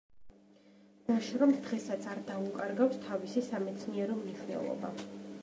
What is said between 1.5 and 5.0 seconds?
დღესაც არ დაუკარგავს თავისი სამეცნიერო მნიშვნელობა.